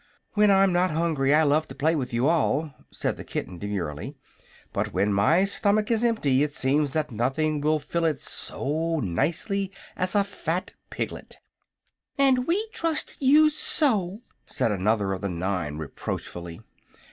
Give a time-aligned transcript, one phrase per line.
[0.33, 4.17] "When I'm not hungry, I love to play with you all," said the kitten, demurely;
[4.73, 9.71] "but when my stomach is empty it seems that nothing would fill it so nicely
[9.95, 11.37] as a fat piglet."
[12.17, 16.61] "And we trusted you so!" said another of the nine, reproachfully.